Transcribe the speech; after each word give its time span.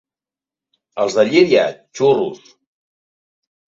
Els 1.05 1.19
de 1.21 1.27
Llíria, 1.29 1.69
xurros. 2.01 2.53